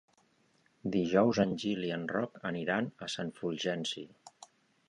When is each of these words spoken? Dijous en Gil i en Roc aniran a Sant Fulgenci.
Dijous 0.95 1.41
en 1.43 1.53
Gil 1.65 1.85
i 1.89 1.93
en 1.97 2.07
Roc 2.13 2.41
aniran 2.53 2.91
a 3.07 3.11
Sant 3.17 3.33
Fulgenci. 3.43 4.09